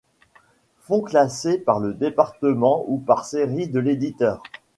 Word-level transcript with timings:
Fonds 0.79 1.01
classé 1.03 1.59
par 1.59 1.79
département 1.79 2.85
ou 2.87 2.97
par 2.97 3.23
série 3.23 3.67
de 3.67 3.77
l'éditeur. 3.79 4.41